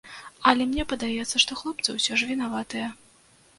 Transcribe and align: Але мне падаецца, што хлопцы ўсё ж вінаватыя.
Але 0.51 0.65
мне 0.69 0.85
падаецца, 0.93 1.43
што 1.45 1.59
хлопцы 1.61 1.89
ўсё 1.99 2.19
ж 2.21 2.33
вінаватыя. 2.33 2.91